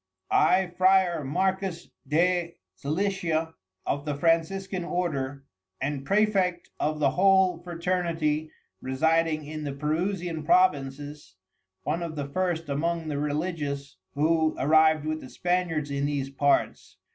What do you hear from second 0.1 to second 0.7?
I